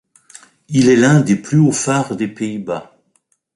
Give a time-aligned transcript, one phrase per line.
[0.69, 2.97] Il est l’un des plus hauts phares des Pays-Bas.